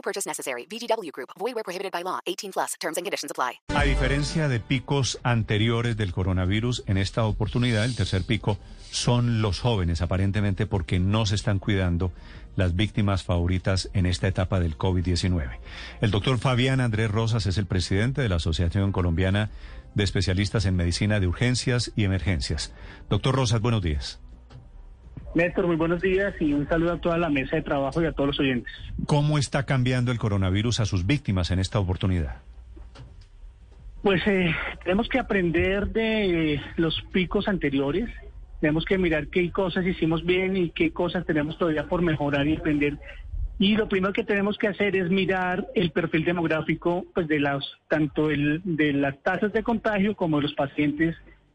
[0.00, 0.66] No purchase necessary.
[0.66, 1.28] VGW Group.
[1.38, 2.20] Void where prohibited by law.
[2.24, 2.74] 18 plus.
[2.80, 3.60] Terms and conditions apply.
[3.76, 8.56] A diferencia de picos anteriores del coronavirus, en esta oportunidad, el tercer pico,
[8.90, 12.12] son los jóvenes, aparentemente porque no se están cuidando
[12.56, 15.58] las víctimas favoritas en esta etapa del COVID-19.
[16.00, 19.50] El doctor Fabián Andrés Rosas es el presidente de la Asociación Colombiana
[19.94, 22.72] de Especialistas en Medicina de Urgencias y Emergencias.
[23.10, 24.18] Doctor Rosas, buenos días.
[25.34, 28.12] Néstor, muy buenos días y un saludo a toda la mesa de trabajo y a
[28.12, 28.72] todos los oyentes.
[29.06, 32.38] ¿Cómo está cambiando el coronavirus a sus víctimas en esta oportunidad?
[34.02, 38.08] Pues eh, tenemos que aprender de los picos anteriores,
[38.60, 42.56] tenemos que mirar qué cosas hicimos bien y qué cosas tenemos todavía por mejorar y
[42.56, 42.98] aprender.
[43.60, 47.62] Y lo primero que tenemos que hacer es mirar el perfil demográfico pues de las
[47.88, 51.14] tanto el, de las tasas de contagio como de los pacientes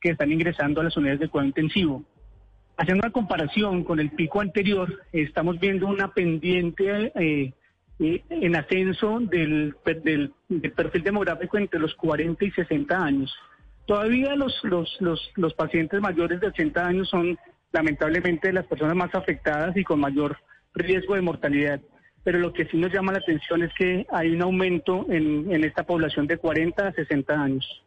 [0.00, 2.04] que están ingresando a las unidades de cuidado intensivo.
[2.76, 7.54] Haciendo una comparación con el pico anterior, estamos viendo una pendiente eh,
[7.98, 13.34] eh, en ascenso del, del, del, perfil demográfico entre los 40 y 60 años.
[13.86, 17.38] Todavía los, pacientes mayores de 80 años son
[17.72, 20.36] lamentablemente las personas más afectadas y con mayor
[20.74, 21.80] riesgo de mortalidad.
[22.24, 25.64] Pero lo que sí nos llama la atención es que hay un aumento en, en
[25.64, 27.85] esta población de 40 a 60 años.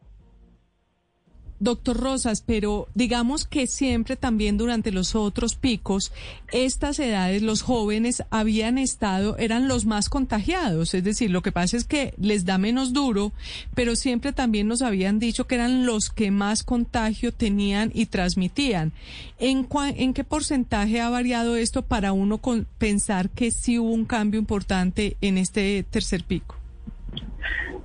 [1.59, 6.11] Doctor Rosas, pero digamos que siempre también durante los otros picos,
[6.51, 10.93] estas edades, los jóvenes habían estado, eran los más contagiados.
[10.93, 13.33] Es decir, lo que pasa es que les da menos duro,
[13.75, 18.93] pero siempre también nos habían dicho que eran los que más contagio tenían y transmitían.
[19.39, 24.05] ¿En, en qué porcentaje ha variado esto para uno con, pensar que sí hubo un
[24.05, 26.58] cambio importante en este tercer pico?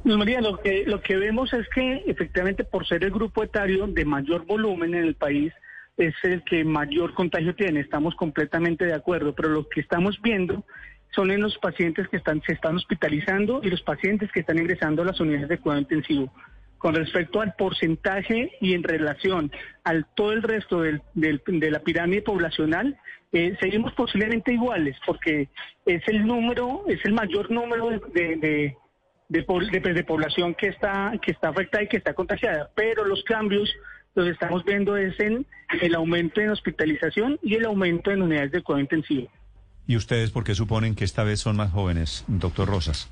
[0.05, 4.05] María, lo que, lo que vemos es que efectivamente por ser el grupo etario de
[4.05, 5.53] mayor volumen en el país,
[5.97, 7.81] es el que mayor contagio tiene.
[7.81, 10.65] Estamos completamente de acuerdo, pero lo que estamos viendo
[11.15, 15.03] son en los pacientes que están, se están hospitalizando y los pacientes que están ingresando
[15.03, 16.33] a las unidades de cuidado intensivo.
[16.79, 19.51] Con respecto al porcentaje y en relación
[19.85, 22.99] al todo el resto del, de la pirámide poblacional,
[23.33, 25.49] eh, seguimos posiblemente iguales, porque
[25.87, 28.77] es el número, es el mayor número de,
[29.29, 33.75] de, de, población que está, que está afectada y que está contagiada, pero los cambios
[34.15, 35.47] los estamos viendo es en
[35.81, 39.29] el aumento en hospitalización y el aumento en unidades de cuidado intensivo.
[39.87, 43.11] ¿Y ustedes por qué suponen que esta vez son más jóvenes, doctor Rosas?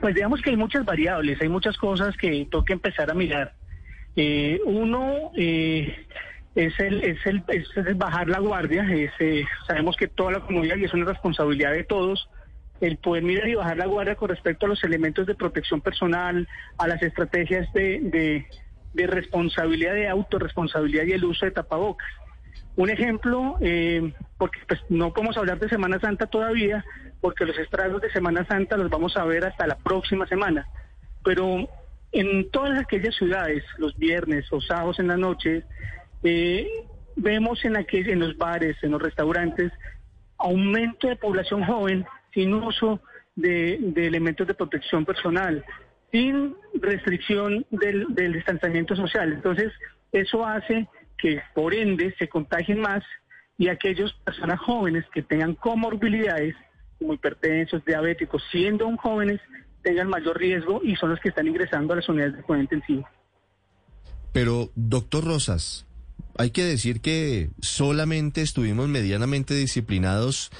[0.00, 3.54] Pues digamos que hay muchas variables, hay muchas cosas que toca empezar a mirar.
[4.14, 6.06] Eh, uno eh,
[6.54, 10.40] es, el, es, el, es el bajar la guardia, es, eh, sabemos que toda la
[10.40, 12.28] comunidad y es una responsabilidad de todos
[12.82, 16.48] el poder mirar y bajar la guardia con respecto a los elementos de protección personal,
[16.78, 18.44] a las estrategias de,
[18.92, 22.08] de, responsabilidad, de autorresponsabilidad y el uso de tapabocas.
[22.74, 26.84] Un ejemplo, eh, porque pues, no podemos hablar de Semana Santa todavía,
[27.20, 30.66] porque los estragos de Semana Santa los vamos a ver hasta la próxima semana.
[31.22, 31.68] Pero
[32.10, 35.62] en todas aquellas ciudades, los viernes o sábados en la noche,
[36.24, 36.66] eh,
[37.14, 39.70] vemos en, aquel, en los bares, en los restaurantes,
[40.36, 43.00] aumento de población joven sin uso
[43.36, 45.64] de, elementos de protección personal,
[46.10, 49.32] sin restricción del, distanciamiento social.
[49.32, 49.72] Entonces,
[50.12, 50.88] eso hace
[51.18, 53.02] que por ende se contagien más
[53.58, 56.54] y aquellas personas jóvenes que tengan comorbilidades,
[56.98, 59.40] como hipertensos, diabéticos, siendo aún jóvenes,
[59.82, 63.08] tengan mayor riesgo y son los que están ingresando a las unidades de cuidado intensivo.
[64.32, 65.86] Pero, doctor Rosas,
[66.38, 70.50] hay que decir que solamente estuvimos medianamente disciplinados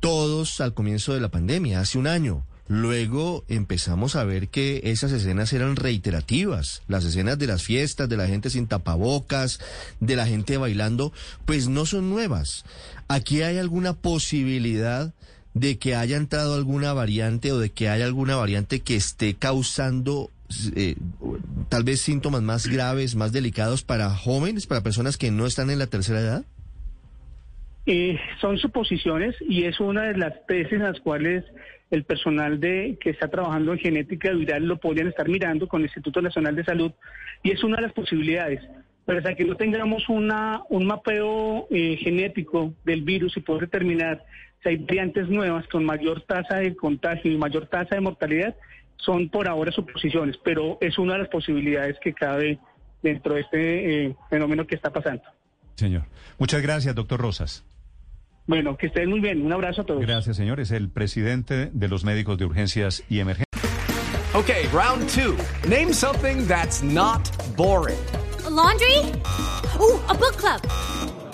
[0.00, 2.44] todos al comienzo de la pandemia, hace un año.
[2.66, 6.82] Luego empezamos a ver que esas escenas eran reiterativas.
[6.86, 9.58] Las escenas de las fiestas, de la gente sin tapabocas,
[9.98, 11.12] de la gente bailando,
[11.46, 12.64] pues no son nuevas.
[13.08, 15.12] ¿Aquí hay alguna posibilidad
[15.52, 20.30] de que haya entrado alguna variante o de que haya alguna variante que esté causando
[20.76, 20.94] eh,
[21.68, 25.80] tal vez síntomas más graves, más delicados para jóvenes, para personas que no están en
[25.80, 26.44] la tercera edad?
[27.86, 31.44] Eh, son suposiciones y es una de las tesis en las cuales
[31.90, 35.86] el personal de que está trabajando en genética viral lo podrían estar mirando con el
[35.86, 36.92] Instituto Nacional de Salud
[37.42, 38.60] y es una de las posibilidades.
[39.06, 44.24] Pero hasta que no tengamos una, un mapeo eh, genético del virus y poder determinar
[44.62, 48.54] si hay variantes nuevas con mayor tasa de contagio y mayor tasa de mortalidad,
[48.96, 52.58] son por ahora suposiciones, pero es una de las posibilidades que cabe
[53.02, 55.22] dentro de este eh, fenómeno que está pasando.
[55.76, 56.04] Señor.
[56.38, 57.64] Muchas gracias, doctor Rosas.
[58.46, 59.44] Bueno, que estén muy bien.
[59.44, 60.00] Un abrazo a todos.
[60.00, 60.58] Gracias, señor.
[60.60, 63.46] Es el presidente de los médicos de urgencias y emergencias.
[64.34, 65.36] Okay, round two.
[65.68, 67.20] Name something that's not
[67.56, 67.98] boring.
[68.46, 68.98] A laundry?
[69.80, 70.60] Ooh, a book club.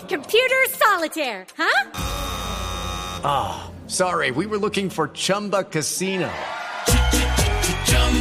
[0.08, 1.90] Computer solitaire, huh?
[3.24, 4.30] Ah, oh, sorry.
[4.30, 6.30] We were looking for Chumba Casino.